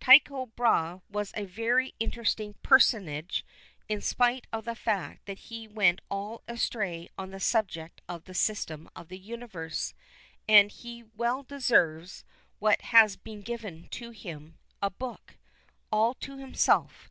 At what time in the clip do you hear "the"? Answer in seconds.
4.64-4.74, 7.30-7.38, 8.24-8.34, 9.06-9.20